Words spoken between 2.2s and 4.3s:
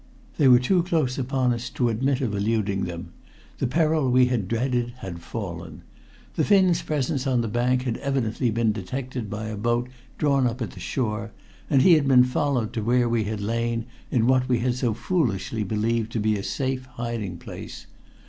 of eluding them. The peril we